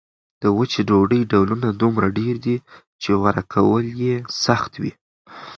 د 0.41 0.43
وچې 0.57 0.81
ډوډۍ 0.89 1.21
ډولونه 1.31 1.67
دومره 1.81 2.07
ډېر 2.19 2.35
دي 2.45 2.55
چې 3.01 3.09
غوره 3.19 3.43
کول 3.53 3.85
یې 4.03 4.15
سخت 4.45 4.71
وي. 4.81 4.91